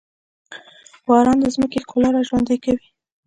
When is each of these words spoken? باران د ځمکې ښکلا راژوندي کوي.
باران 1.07 1.37
د 1.41 1.45
ځمکې 1.55 1.79
ښکلا 1.83 2.09
راژوندي 2.11 2.57
کوي. 2.63 2.87